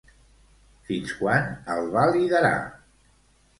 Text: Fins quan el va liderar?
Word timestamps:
Fins 0.87 1.11
quan 1.19 1.53
el 1.75 1.93
va 1.99 2.07
liderar? 2.17 2.53